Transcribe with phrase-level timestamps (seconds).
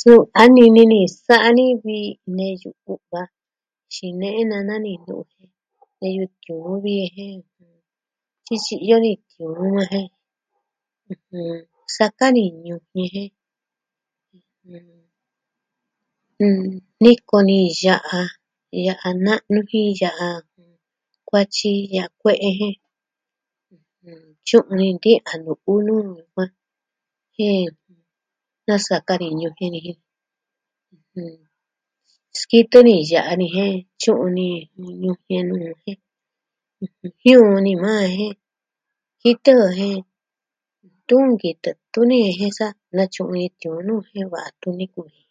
[0.00, 1.98] Suu a nini ni, sa'a nu vi
[2.36, 3.22] neyu u'va.
[3.92, 5.20] Tyinei nana ni jen
[6.00, 7.38] neyu tiuun vi jin,
[8.44, 10.08] tyityi'yo ni tiuun ajen...
[11.12, 11.60] ɨjɨn...
[11.96, 13.30] saka ni ñujien jen...
[16.36, 16.60] jɨn,
[17.02, 18.20] niko ni ya'a,
[18.86, 20.26] ya'a na'nu jin ya'a
[21.28, 22.68] kuatyi, ya'a kue'e je
[24.46, 26.50] tyu'un ni iin tiuun a nu'u nu yukuan
[27.34, 27.70] jen
[28.66, 29.92] nasakavi ñujien niji...
[29.96, 31.44] jɨn...
[32.38, 34.46] skitɨ ni ya'a ni jen tyu'un ni
[35.02, 35.98] ñujien lulu jen
[37.20, 38.34] jiuu ni maa jen
[39.20, 40.00] jitu jen,
[41.08, 42.66] tunkitɨ tuni je sa
[42.96, 45.22] natyu'un ni iin tiuun nuu jen va tuni kuu ji.